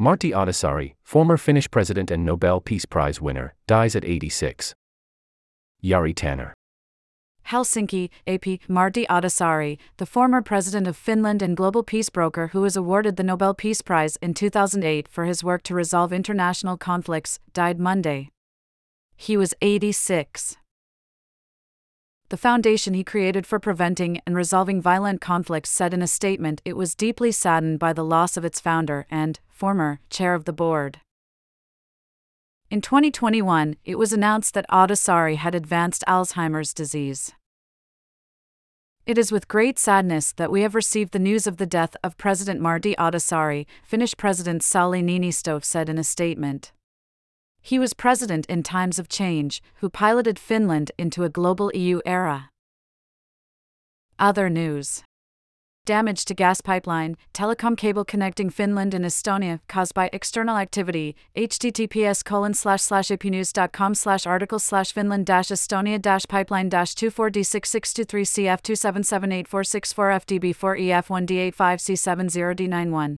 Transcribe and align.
Martti 0.00 0.30
Ahtisaari, 0.32 0.94
former 1.02 1.36
Finnish 1.36 1.70
president 1.70 2.10
and 2.10 2.24
Nobel 2.24 2.58
Peace 2.58 2.86
Prize 2.86 3.20
winner, 3.20 3.52
dies 3.66 3.94
at 3.94 4.02
86. 4.02 4.74
Jari 5.84 6.16
Tanner. 6.16 6.54
Helsinki, 7.48 8.08
AP, 8.26 8.60
Martti 8.66 9.06
Ahtisaari, 9.08 9.76
the 9.98 10.06
former 10.06 10.40
president 10.40 10.86
of 10.86 10.96
Finland 10.96 11.42
and 11.42 11.54
global 11.54 11.82
peace 11.82 12.08
broker 12.08 12.46
who 12.46 12.62
was 12.62 12.76
awarded 12.76 13.16
the 13.16 13.22
Nobel 13.22 13.52
Peace 13.52 13.82
Prize 13.82 14.16
in 14.22 14.32
2008 14.32 15.06
for 15.06 15.26
his 15.26 15.44
work 15.44 15.62
to 15.64 15.74
resolve 15.74 16.14
international 16.14 16.78
conflicts, 16.78 17.38
died 17.52 17.78
Monday. 17.78 18.30
He 19.16 19.36
was 19.36 19.52
86 19.60 20.56
the 22.30 22.36
foundation 22.36 22.94
he 22.94 23.02
created 23.02 23.44
for 23.44 23.58
preventing 23.58 24.20
and 24.24 24.36
resolving 24.36 24.80
violent 24.80 25.20
conflicts 25.20 25.68
said 25.68 25.92
in 25.92 26.00
a 26.00 26.06
statement 26.06 26.62
it 26.64 26.76
was 26.76 26.94
deeply 26.94 27.32
saddened 27.32 27.80
by 27.80 27.92
the 27.92 28.04
loss 28.04 28.36
of 28.36 28.44
its 28.44 28.60
founder 28.60 29.04
and 29.10 29.40
former 29.48 30.00
chair 30.08 30.34
of 30.34 30.44
the 30.44 30.52
board. 30.52 31.00
In 32.70 32.80
2021, 32.80 33.76
it 33.84 33.98
was 33.98 34.12
announced 34.12 34.54
that 34.54 34.70
Ahtisaari 34.70 35.36
had 35.36 35.56
advanced 35.56 36.04
Alzheimer's 36.06 36.72
disease. 36.72 37.32
It 39.06 39.18
is 39.18 39.32
with 39.32 39.48
great 39.48 39.76
sadness 39.76 40.30
that 40.32 40.52
we 40.52 40.62
have 40.62 40.76
received 40.76 41.12
the 41.12 41.18
news 41.18 41.48
of 41.48 41.56
the 41.56 41.66
death 41.66 41.96
of 42.04 42.16
President 42.16 42.60
Martti 42.60 42.94
Ahtisaari, 42.94 43.66
Finnish 43.82 44.16
President 44.16 44.62
Sauli 44.62 45.02
Niinistö 45.02 45.64
said 45.64 45.88
in 45.88 45.98
a 45.98 46.04
statement. 46.04 46.70
He 47.60 47.78
was 47.78 47.94
president 47.94 48.46
in 48.46 48.62
times 48.62 48.98
of 48.98 49.08
change, 49.08 49.62
who 49.76 49.90
piloted 49.90 50.38
Finland 50.38 50.92
into 50.98 51.24
a 51.24 51.28
global 51.28 51.70
EU 51.74 52.00
era. 52.04 52.50
Other 54.18 54.50
news 54.50 55.02
Damage 55.86 56.26
to 56.26 56.34
gas 56.34 56.60
pipeline, 56.60 57.16
telecom 57.32 57.74
cable 57.76 58.04
connecting 58.04 58.50
Finland 58.50 58.92
and 58.94 59.04
Estonia 59.04 59.58
caused 59.66 59.94
by 59.94 60.08
external 60.12 60.56
activity. 60.56 61.16
https 61.34 62.24
colon 62.24 62.54
slash 62.54 62.82
slash 62.82 63.08
apnews.com 63.08 63.94
slash 63.94 64.26
article 64.26 64.58
slash 64.58 64.92
Finland 64.92 65.24
dash 65.26 65.48
Estonia 65.48 65.98
dash 66.00 66.26
pipeline 66.28 66.68
dash 66.68 66.94
24D6623 66.94 69.46
CF2778464 69.46 70.54
FDB4EF1D85C70D91. 70.54 73.16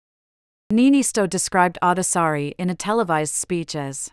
Niinistö 0.73 1.29
described 1.29 1.77
Ahtisaari 1.81 2.55
in 2.57 2.69
a 2.69 2.75
televised 2.75 3.33
speech 3.33 3.73
as 3.73 4.11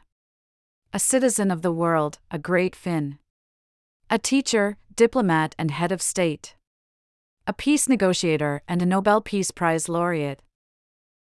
a 0.93 1.01
citizen 1.01 1.51
of 1.51 1.63
the 1.63 1.73
world, 1.73 2.21
a 2.31 2.39
great 2.39 2.77
Finn, 2.77 3.19
a 4.09 4.21
teacher, 4.21 4.77
diplomat, 4.95 5.57
and 5.59 5.73
head 5.73 5.91
of 5.91 6.01
state 6.01 6.56
a 7.49 7.53
peace 7.53 7.89
negotiator, 7.89 8.61
and 8.67 8.83
a 8.83 8.87
Nobel 8.87 9.21
Peace 9.21 9.53
Prize 9.53 9.89
laureate. 9.89 10.43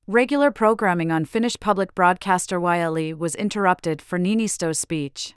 Regular 0.05 0.51
programming 0.51 1.11
on 1.11 1.23
Finnish 1.23 1.57
public 1.61 1.95
broadcaster 1.95 2.59
YLE 2.59 3.13
was 3.17 3.35
interrupted 3.35 4.01
for 4.01 4.19
Niinistö's 4.19 4.79
speech. 4.79 5.35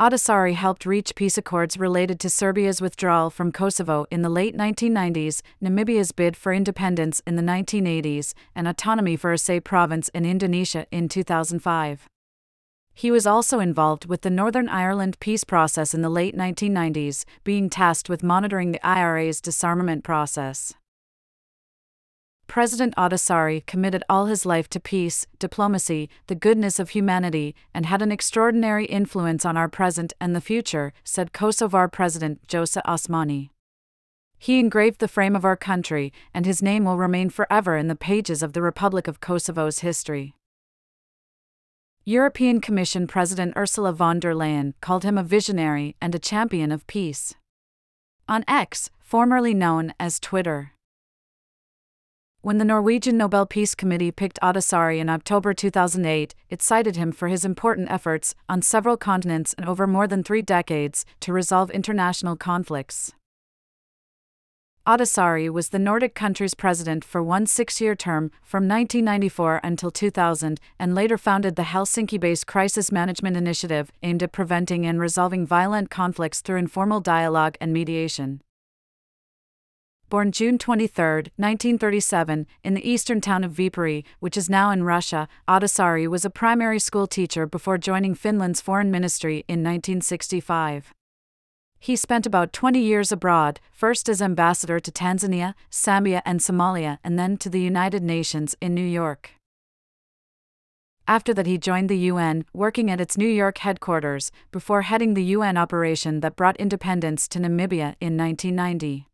Ahtisaari 0.00 0.54
helped 0.54 0.86
reach 0.86 1.14
peace 1.14 1.36
accords 1.36 1.76
related 1.76 2.18
to 2.20 2.30
Serbia's 2.30 2.80
withdrawal 2.80 3.28
from 3.28 3.52
Kosovo 3.52 4.06
in 4.10 4.22
the 4.22 4.30
late 4.30 4.56
1990s, 4.56 5.42
Namibia's 5.62 6.12
bid 6.12 6.34
for 6.34 6.54
independence 6.54 7.20
in 7.26 7.36
the 7.36 7.42
1980s, 7.42 8.32
and 8.54 8.66
autonomy 8.66 9.16
for 9.16 9.34
Aceh 9.34 9.62
province 9.62 10.08
in 10.14 10.24
Indonesia 10.24 10.86
in 10.90 11.08
2005. 11.10 12.08
He 12.94 13.10
was 13.10 13.26
also 13.26 13.58
involved 13.58 14.06
with 14.06 14.20
the 14.20 14.30
Northern 14.30 14.68
Ireland 14.68 15.18
peace 15.18 15.44
process 15.44 15.94
in 15.94 16.02
the 16.02 16.10
late 16.10 16.36
1990s, 16.36 17.24
being 17.42 17.70
tasked 17.70 18.08
with 18.08 18.22
monitoring 18.22 18.72
the 18.72 18.86
IRA's 18.86 19.40
disarmament 19.40 20.04
process. 20.04 20.74
President 22.46 22.94
Ahtisaari 22.96 23.64
committed 23.64 24.04
all 24.10 24.26
his 24.26 24.44
life 24.44 24.68
to 24.68 24.78
peace, 24.78 25.26
diplomacy, 25.38 26.10
the 26.26 26.34
goodness 26.34 26.78
of 26.78 26.90
humanity, 26.90 27.54
and 27.72 27.86
had 27.86 28.02
an 28.02 28.12
extraordinary 28.12 28.84
influence 28.84 29.46
on 29.46 29.56
our 29.56 29.68
present 29.68 30.12
and 30.20 30.36
the 30.36 30.40
future, 30.40 30.92
said 31.02 31.32
Kosovar 31.32 31.90
President 31.90 32.46
Vjosa 32.46 32.82
Osmani. 32.84 33.48
He 34.38 34.58
engraved 34.58 34.98
the 35.00 35.08
frame 35.08 35.34
of 35.34 35.46
our 35.46 35.56
country, 35.56 36.12
and 36.34 36.44
his 36.44 36.60
name 36.60 36.84
will 36.84 36.98
remain 36.98 37.30
forever 37.30 37.78
in 37.78 37.88
the 37.88 37.96
pages 37.96 38.42
of 38.42 38.52
the 38.52 38.60
Republic 38.60 39.08
of 39.08 39.20
Kosovo's 39.20 39.78
history. 39.78 40.34
European 42.04 42.60
Commission 42.60 43.06
President 43.06 43.52
Ursula 43.56 43.92
von 43.92 44.18
der 44.18 44.34
Leyen 44.34 44.74
called 44.80 45.04
him 45.04 45.16
a 45.16 45.22
visionary 45.22 45.94
and 46.00 46.16
a 46.16 46.18
champion 46.18 46.72
of 46.72 46.84
peace. 46.88 47.36
On 48.28 48.44
X, 48.48 48.90
formerly 48.98 49.54
known 49.54 49.94
as 50.00 50.18
Twitter. 50.18 50.72
When 52.40 52.58
the 52.58 52.64
Norwegian 52.64 53.16
Nobel 53.16 53.46
Peace 53.46 53.76
Committee 53.76 54.10
picked 54.10 54.40
Ahtisaari 54.42 54.98
in 54.98 55.08
October 55.08 55.54
2008, 55.54 56.34
it 56.50 56.60
cited 56.60 56.96
him 56.96 57.12
for 57.12 57.28
his 57.28 57.44
important 57.44 57.88
efforts, 57.88 58.34
on 58.48 58.62
several 58.62 58.96
continents 58.96 59.54
and 59.56 59.68
over 59.68 59.86
more 59.86 60.08
than 60.08 60.24
three 60.24 60.42
decades, 60.42 61.06
to 61.20 61.32
resolve 61.32 61.70
international 61.70 62.34
conflicts. 62.34 63.12
Ahtisaari 64.84 65.48
was 65.48 65.68
the 65.68 65.78
Nordic 65.78 66.12
country's 66.12 66.54
president 66.54 67.04
for 67.04 67.22
one 67.22 67.46
six 67.46 67.80
year 67.80 67.94
term, 67.94 68.32
from 68.42 68.66
1994 68.66 69.60
until 69.62 69.92
2000, 69.92 70.58
and 70.76 70.92
later 70.92 71.16
founded 71.16 71.54
the 71.54 71.62
Helsinki 71.62 72.18
based 72.18 72.48
Crisis 72.48 72.90
Management 72.90 73.36
Initiative, 73.36 73.92
aimed 74.02 74.24
at 74.24 74.32
preventing 74.32 74.84
and 74.84 74.98
resolving 74.98 75.46
violent 75.46 75.88
conflicts 75.88 76.40
through 76.40 76.56
informal 76.56 76.98
dialogue 76.98 77.56
and 77.60 77.72
mediation. 77.72 78.40
Born 80.08 80.32
June 80.32 80.58
23, 80.58 81.30
1937, 81.36 82.48
in 82.64 82.74
the 82.74 82.90
eastern 82.90 83.20
town 83.20 83.44
of 83.44 83.52
Viipuri, 83.52 84.04
which 84.18 84.36
is 84.36 84.50
now 84.50 84.72
in 84.72 84.82
Russia, 84.82 85.28
Ahtisaari 85.46 86.08
was 86.08 86.24
a 86.24 86.28
primary 86.30 86.80
school 86.80 87.06
teacher 87.06 87.46
before 87.46 87.78
joining 87.78 88.16
Finland's 88.16 88.60
foreign 88.60 88.90
ministry 88.90 89.44
in 89.46 89.62
1965. 89.62 90.92
He 91.84 91.96
spent 91.96 92.26
about 92.26 92.52
20 92.52 92.78
years 92.78 93.10
abroad, 93.10 93.58
first 93.72 94.08
as 94.08 94.22
ambassador 94.22 94.78
to 94.78 94.92
Tanzania, 94.92 95.54
Zambia, 95.72 96.22
and 96.24 96.38
Somalia, 96.38 96.98
and 97.02 97.18
then 97.18 97.36
to 97.38 97.50
the 97.50 97.60
United 97.60 98.04
Nations 98.04 98.54
in 98.60 98.72
New 98.72 98.86
York. 98.86 99.30
After 101.08 101.34
that, 101.34 101.48
he 101.48 101.58
joined 101.58 101.88
the 101.88 101.98
UN, 102.12 102.44
working 102.52 102.88
at 102.88 103.00
its 103.00 103.18
New 103.18 103.26
York 103.26 103.58
headquarters, 103.58 104.30
before 104.52 104.82
heading 104.82 105.14
the 105.14 105.24
UN 105.36 105.56
operation 105.56 106.20
that 106.20 106.36
brought 106.36 106.56
independence 106.58 107.26
to 107.26 107.40
Namibia 107.40 107.96
in 108.00 108.16
1990. 108.16 109.08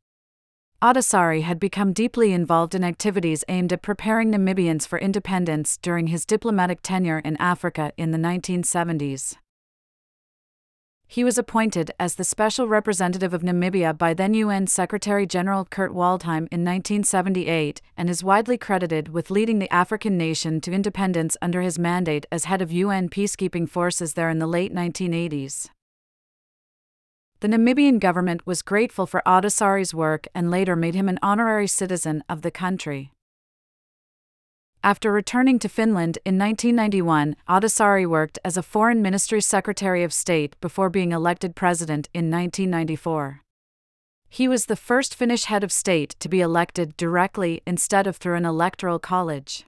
Ahtisaari 0.83 1.45
had 1.45 1.59
become 1.59 1.95
deeply 1.95 2.35
involved 2.35 2.75
in 2.75 2.85
activities 2.85 3.45
aimed 3.49 3.73
at 3.73 3.81
preparing 3.81 4.31
Namibians 4.31 4.87
for 4.87 4.99
independence 4.99 5.79
during 5.79 6.09
his 6.09 6.27
diplomatic 6.27 6.81
tenure 6.83 7.21
in 7.21 7.39
Africa 7.39 7.93
in 7.97 8.11
the 8.11 8.19
1970s 8.19 9.37
he 11.11 11.25
was 11.25 11.39
appointed 11.39 11.91
as 11.99 12.17
the 12.17 12.23
special 12.23 12.69
representative 12.69 13.33
of 13.33 13.41
Namibia 13.41 13.97
by 13.97 14.13
then 14.13 14.35
UN 14.35 14.67
Secretary 14.67 15.27
General 15.27 15.65
Kurt 15.65 15.93
Waldheim 15.93 16.47
in 16.53 16.65
1978 16.65 17.81
and 17.97 18.11
is 18.11 18.23
widely 18.23 18.59
credited 18.59 19.09
with 19.09 19.31
leading 19.31 19.59
the 19.59 19.73
African 19.73 20.19
nation 20.19 20.61
to 20.61 20.71
independence 20.71 21.35
under 21.41 21.63
his 21.63 21.79
mandate 21.79 22.27
as 22.31 22.45
head 22.45 22.61
of 22.61 22.71
UN 22.71 23.09
peacekeeping 23.09 23.67
forces 23.67 24.13
there 24.13 24.29
in 24.29 24.39
the 24.39 24.47
late 24.47 24.73
1980s. 24.75 25.71
The 27.41 27.49
Namibian 27.49 28.01
government 28.01 28.47
was 28.47 28.61
grateful 28.61 29.07
for 29.07 29.27
Ahtisaari's 29.27 29.95
work 29.95 30.27
and 30.35 30.51
later 30.51 30.77
made 30.77 30.95
him 30.95 31.09
an 31.09 31.19
honorary 31.23 31.69
citizen 31.69 32.23
of 32.29 32.43
the 32.43 32.51
country. 32.51 33.13
After 34.89 35.13
returning 35.13 35.59
to 35.59 35.69
Finland 35.69 36.17
in 36.25 36.39
1991, 36.39 37.37
Ahtisaari 37.47 38.07
worked 38.07 38.39
as 38.43 38.57
a 38.57 38.63
Foreign 38.63 39.03
Ministry 39.03 39.43
Secretary 39.43 40.03
of 40.03 40.15
State 40.15 40.59
before 40.63 40.89
being 40.89 41.13
elected 41.13 41.55
president 41.55 42.09
in 42.15 42.31
1994. 42.31 43.43
He 44.31 44.49
was 44.49 44.65
the 44.65 44.77
first 44.77 45.15
Finnish 45.15 45.45
head 45.45 45.63
of 45.63 45.71
state 45.71 46.17
to 46.21 46.29
be 46.31 46.41
elected 46.41 46.97
directly 46.97 47.61
instead 47.67 48.07
of 48.07 48.17
through 48.17 48.37
an 48.37 48.47
electoral 48.47 48.99
college. 48.99 49.67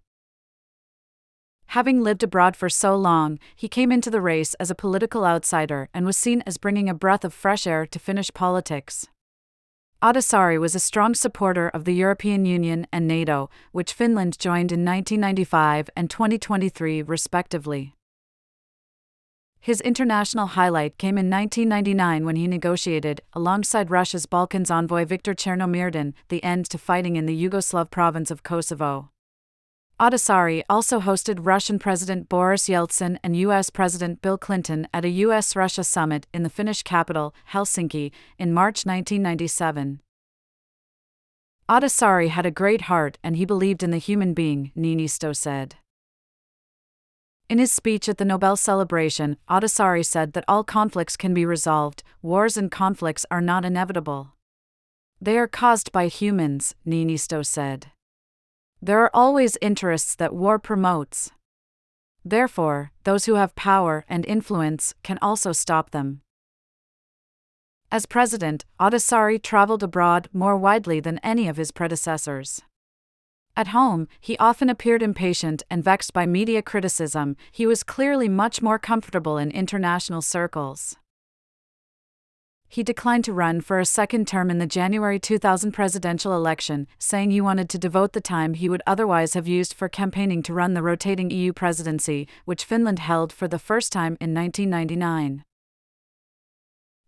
Having 1.77 2.03
lived 2.03 2.23
abroad 2.23 2.57
for 2.57 2.71
so 2.71 2.97
long, 2.97 3.39
he 3.55 3.69
came 3.69 3.93
into 3.93 4.11
the 4.11 4.23
race 4.23 4.55
as 4.55 4.71
a 4.71 4.75
political 4.75 5.27
outsider 5.27 5.91
and 5.93 6.07
was 6.07 6.17
seen 6.17 6.43
as 6.47 6.57
bringing 6.57 6.89
a 6.89 6.95
breath 6.95 7.27
of 7.27 7.35
fresh 7.35 7.67
air 7.67 7.85
to 7.85 7.99
Finnish 7.99 8.33
politics. 8.33 9.07
Ahtisaari 10.03 10.59
was 10.59 10.75
a 10.75 10.81
strong 10.81 11.15
supporter 11.15 11.69
of 11.69 11.85
the 11.85 11.93
European 11.93 12.47
Union 12.47 12.87
and 12.91 13.07
NATO, 13.07 13.51
which 13.73 13.93
Finland 13.93 14.39
joined 14.39 14.73
in 14.73 14.83
1995 14.83 15.91
and 15.95 16.09
2023, 16.09 17.03
respectively. 17.03 17.95
His 19.61 19.83
international 19.83 20.47
highlight 20.47 20.97
came 20.97 21.19
in 21.19 21.29
1999 21.29 22.25
when 22.25 22.37
he 22.37 22.47
negotiated, 22.47 23.21
alongside 23.35 23.91
Russia's 23.91 24.25
Balkans 24.25 24.71
envoy 24.71 25.05
Viktor 25.05 25.35
Chernomyrdin, 25.35 26.15
the 26.31 26.43
end 26.43 26.71
to 26.71 26.79
fighting 26.79 27.17
in 27.17 27.27
the 27.27 27.37
Yugoslav 27.37 27.91
province 27.91 28.31
of 28.31 28.43
Kosovo. 28.43 29.11
Ahtisaari 30.01 30.63
also 30.71 30.99
hosted 30.99 31.41
Russian 31.43 31.79
President 31.79 32.31
Boris 32.31 32.71
Yeltsin 32.71 33.19
and 33.23 33.37
US 33.37 33.69
President 33.69 34.23
Bill 34.23 34.39
Clinton 34.39 34.89
at 34.95 35.05
a 35.05 35.11
US 35.27 35.55
Russia 35.55 35.85
summit 35.85 36.27
in 36.33 36.43
the 36.43 36.49
Finnish 36.49 36.83
capital, 36.83 37.35
Helsinki, 37.53 38.11
in 38.39 38.55
March 38.55 38.87
1997. 38.87 40.01
Ahtisaari 41.69 42.31
had 42.31 42.47
a 42.47 42.51
great 42.51 42.83
heart 42.83 43.19
and 43.23 43.37
he 43.37 43.45
believed 43.45 43.83
in 43.83 43.91
the 43.91 43.99
human 43.99 44.33
being, 44.33 44.73
Niinistö 44.75 45.37
said. 45.37 45.77
In 47.51 47.59
his 47.59 47.71
speech 47.71 48.09
at 48.09 48.17
the 48.17 48.25
Nobel 48.25 48.57
celebration, 48.57 49.37
Ahtisaari 49.51 50.07
said 50.07 50.33
that 50.33 50.47
all 50.49 50.65
conflicts 50.65 51.19
can 51.19 51.35
be 51.35 51.45
resolved, 51.45 52.03
wars 52.23 52.57
and 52.57 52.71
conflicts 52.71 53.27
are 53.31 53.43
not 53.43 53.67
inevitable. 53.67 54.33
They 55.21 55.37
are 55.37 55.47
caused 55.47 55.93
by 55.93 56.07
humans, 56.07 56.75
Niinistö 56.87 57.45
said. 57.45 57.93
There 58.83 59.01
are 59.03 59.11
always 59.13 59.59
interests 59.61 60.15
that 60.15 60.35
war 60.35 60.59
promotes. 60.59 61.31
Therefore, 62.25 62.93
those 63.05 63.27
who 63.27 63.35
have 63.35 63.55
power 63.55 64.07
and 64.09 64.25
influence 64.25 64.95
can 65.03 65.19
also 65.21 65.53
stop 65.53 65.91
them. 65.91 66.23
As 67.93 68.07
president, 68.07 68.65
Ahtisaari 68.79 69.43
traveled 69.43 69.83
abroad 69.83 70.29
more 70.33 70.57
widely 70.57 70.99
than 70.99 71.19
any 71.19 71.47
of 71.47 71.59
his 71.59 71.73
predecessors. 71.73 72.63
At 73.55 73.69
home, 73.69 74.09
he 74.19 74.39
often 74.39 74.71
appeared 74.71 75.03
impatient 75.03 75.63
and 75.69 75.85
vexed 75.85 76.15
by 76.15 76.25
media 76.25 76.63
criticism, 76.63 77.37
he 77.53 77.67
was 77.67 77.83
clearly 77.83 78.29
much 78.29 78.63
more 78.63 78.79
comfortable 78.79 79.37
in 79.37 79.51
international 79.51 80.23
circles 80.23 80.97
he 82.71 82.85
declined 82.85 83.25
to 83.25 83.33
run 83.33 83.61
for 83.61 83.81
a 83.81 83.85
second 83.85 84.29
term 84.29 84.49
in 84.49 84.59
the 84.59 84.67
January 84.67 85.19
2000 85.19 85.73
presidential 85.73 86.33
election, 86.35 86.87
saying 87.01 87.33
he 87.33 87.41
wanted 87.41 87.69
to 87.69 87.79
devote 87.79 88.13
the 88.13 88.21
time 88.21 88.55
he 88.55 88.69
would 88.69 88.83
otherwise 88.87 89.35
have 89.35 89.49
used 89.49 89.75
for 89.75 89.89
campaigning 89.89 90.41
to 90.41 90.55
run 90.55 90.73
the 90.75 90.83
rotating 90.83 91.33
EU 91.33 91.53
presidency, 91.53 92.29
which 92.45 92.65
Finland 92.65 93.01
held 93.01 93.33
for 93.33 93.49
the 93.49 93.59
first 93.59 93.93
time 93.93 94.17
in 94.21 94.33
1999. 94.33 95.43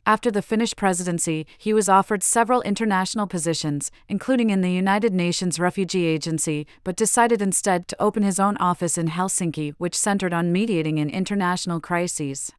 After 0.04 0.32
the 0.32 0.42
Finnish 0.42 0.74
presidency, 0.74 1.46
he 1.58 1.72
was 1.72 1.88
offered 1.88 2.24
several 2.24 2.60
international 2.62 3.28
positions, 3.28 3.92
including 4.08 4.50
in 4.50 4.60
the 4.60 4.72
United 4.72 5.14
Nations 5.14 5.60
Refugee 5.60 6.06
Agency, 6.06 6.66
but 6.82 6.96
decided 6.96 7.40
instead 7.40 7.86
to 7.86 8.02
open 8.02 8.24
his 8.24 8.40
own 8.40 8.56
office 8.56 8.98
in 8.98 9.06
Helsinki, 9.06 9.74
which 9.78 9.96
centered 9.96 10.34
on 10.34 10.50
mediating 10.50 10.98
in 10.98 11.08
international 11.08 11.78
crises. 11.78 12.50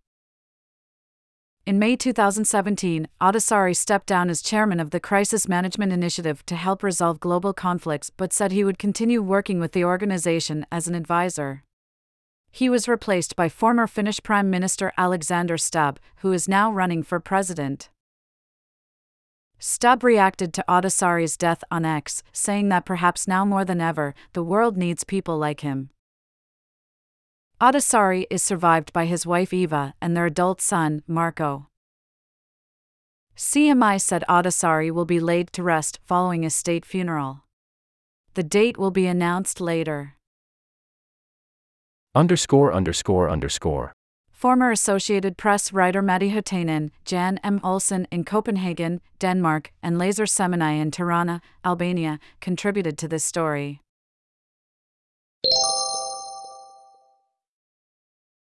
In 1.66 1.80
May 1.80 1.96
2017, 1.96 3.08
Ahtisaari 3.22 3.74
stepped 3.74 4.06
down 4.06 4.30
as 4.30 4.42
chairman 4.42 4.82
of 4.82 4.90
the 4.90 5.00
Crisis 5.00 5.48
Management 5.48 5.94
Initiative 5.94 6.46
to 6.48 6.58
help 6.58 6.84
resolve 6.84 7.22
global 7.22 7.54
conflicts 7.54 8.10
but 8.10 8.34
said 8.34 8.52
he 8.52 8.66
would 8.66 8.78
continue 8.78 9.22
working 9.22 9.62
with 9.62 9.72
the 9.72 9.86
organization 9.86 10.66
as 10.70 10.90
an 10.90 10.94
advisor. 10.96 11.64
He 12.52 12.70
was 12.70 12.90
replaced 12.90 13.38
by 13.38 13.48
former 13.48 13.88
Finnish 13.88 14.22
Prime 14.22 14.50
Minister 14.50 14.92
Alexander 14.98 15.58
Stubb, 15.58 16.02
who 16.18 16.34
is 16.34 16.50
now 16.50 16.70
running 16.70 17.02
for 17.02 17.22
president. 17.22 17.90
Stubb 19.58 20.04
reacted 20.04 20.54
to 20.56 20.66
Ahtisaari's 20.68 21.38
death 21.38 21.64
on 21.72 21.86
X, 21.86 22.24
saying 22.34 22.68
that 22.70 22.84
perhaps 22.84 23.26
now 23.26 23.46
more 23.46 23.64
than 23.64 23.80
ever, 23.80 24.14
the 24.34 24.44
world 24.44 24.76
needs 24.76 25.06
people 25.06 25.38
like 25.38 25.62
him. 25.62 25.92
Ahtisaari 27.64 28.26
is 28.30 28.44
survived 28.44 28.92
by 28.92 29.06
his 29.06 29.26
wife 29.26 29.52
Eeva 29.52 29.94
and 30.02 30.18
their 30.18 30.26
adult 30.26 30.60
son, 30.60 31.02
Marko. 31.08 31.68
CMI 33.38 34.02
said 34.02 34.26
Ahtisaari 34.28 34.92
will 34.92 35.06
be 35.06 35.22
laid 35.22 35.54
to 35.54 35.64
rest 35.64 36.02
following 36.04 36.44
a 36.44 36.50
state 36.50 36.86
funeral. 36.86 37.46
The 38.34 38.44
date 38.44 38.78
will 38.78 38.92
be 38.92 39.08
announced 39.08 39.62
later. 39.62 40.16
Underscore 42.14 42.74
underscore 42.74 43.30
underscore. 43.30 43.94
Former 44.30 44.70
Associated 44.70 45.38
Press 45.38 45.72
writer 45.72 46.02
Matti 46.02 46.32
Huuhtanen, 46.32 46.92
Jan 47.06 47.40
M. 47.46 47.62
Olsen 47.64 48.10
in 48.12 48.26
Copenhagen, 48.26 49.00
Denmark, 49.20 49.72
and 49.82 49.96
Llazar 49.96 50.28
Semini 50.28 50.82
in 50.82 50.92
Tirana, 50.92 51.40
Albania, 51.64 52.20
contributed 52.42 52.98
to 52.98 53.08
this 53.08 53.24
story. 53.24 53.83